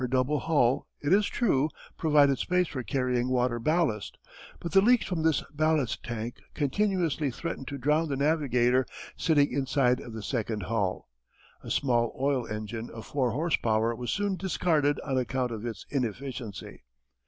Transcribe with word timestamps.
Her 0.01 0.07
double 0.07 0.39
hull, 0.39 0.87
it 0.99 1.13
is 1.13 1.27
true, 1.27 1.69
provided 1.95 2.39
space 2.39 2.67
for 2.67 2.81
carrying 2.81 3.29
water 3.29 3.59
ballast. 3.59 4.17
But 4.59 4.71
the 4.71 4.81
leaks 4.81 5.05
from 5.05 5.21
this 5.21 5.43
ballast 5.53 6.01
tank 6.01 6.37
continuously 6.55 7.29
threatened 7.29 7.67
to 7.67 7.77
drown 7.77 8.09
the 8.09 8.15
navigator 8.15 8.87
sitting 9.15 9.51
inside 9.53 9.99
of 9.99 10.13
the 10.13 10.23
second 10.23 10.63
hull. 10.63 11.07
A 11.63 11.69
small 11.69 12.17
oil 12.19 12.47
engine 12.47 12.89
of 12.89 13.05
four 13.05 13.29
horse 13.33 13.57
power 13.57 13.93
was 13.93 14.09
soon 14.11 14.37
discarded 14.37 14.99
on 15.01 15.19
account 15.19 15.51
of 15.51 15.67
its 15.67 15.85
inefficiency. 15.91 16.81